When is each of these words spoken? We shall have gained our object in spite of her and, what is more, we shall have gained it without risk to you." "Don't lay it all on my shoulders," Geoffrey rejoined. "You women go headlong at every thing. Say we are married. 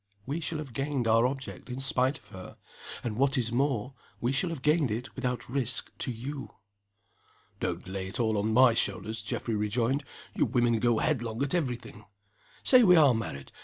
We 0.25 0.39
shall 0.39 0.57
have 0.57 0.73
gained 0.73 1.07
our 1.07 1.27
object 1.27 1.69
in 1.69 1.79
spite 1.79 2.17
of 2.17 2.29
her 2.29 2.57
and, 3.03 3.17
what 3.17 3.37
is 3.37 3.51
more, 3.51 3.93
we 4.19 4.31
shall 4.31 4.49
have 4.49 4.63
gained 4.63 4.89
it 4.89 5.15
without 5.15 5.47
risk 5.47 5.95
to 5.99 6.09
you." 6.11 6.55
"Don't 7.59 7.87
lay 7.87 8.07
it 8.07 8.19
all 8.19 8.35
on 8.39 8.51
my 8.51 8.73
shoulders," 8.73 9.21
Geoffrey 9.21 9.53
rejoined. 9.55 10.03
"You 10.33 10.47
women 10.47 10.79
go 10.79 10.97
headlong 10.97 11.43
at 11.43 11.53
every 11.53 11.75
thing. 11.75 12.05
Say 12.63 12.81
we 12.81 12.95
are 12.95 13.13
married. 13.13 13.51